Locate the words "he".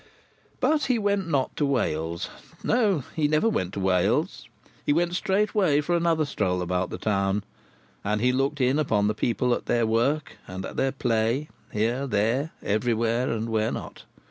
0.85-0.97, 3.15-3.27, 4.83-4.91, 8.19-8.31